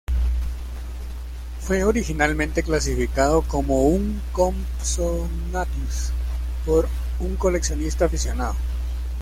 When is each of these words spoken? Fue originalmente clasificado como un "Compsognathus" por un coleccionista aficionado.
Fue 1.59 1.83
originalmente 1.83 2.63
clasificado 2.63 3.43
como 3.43 3.83
un 3.87 4.19
"Compsognathus" 4.31 6.09
por 6.65 6.89
un 7.19 7.35
coleccionista 7.35 8.05
aficionado. 8.05 8.55